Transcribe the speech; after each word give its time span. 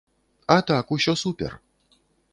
А 0.55 0.55
так, 0.71 0.95
усё 0.97 1.15
супер. 1.25 1.57